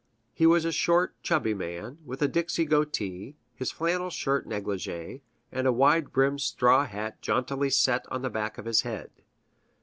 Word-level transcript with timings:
He 0.33 0.47
was 0.47 0.65
a 0.65 0.71
short, 0.71 1.13
chubby 1.21 1.53
man, 1.53 1.99
with 2.03 2.23
a 2.23 2.27
Dixie 2.27 2.65
goatee, 2.65 3.35
his 3.53 3.69
flannel 3.69 4.09
shirt 4.09 4.49
negligée, 4.49 5.21
and 5.51 5.67
a 5.67 5.71
wide 5.71 6.11
brimmed 6.11 6.41
straw 6.41 6.87
hat 6.87 7.21
jauntily 7.21 7.69
set 7.69 8.07
on 8.11 8.23
the 8.23 8.31
back 8.31 8.57
of 8.57 8.65
his 8.65 8.81
head. 8.81 9.11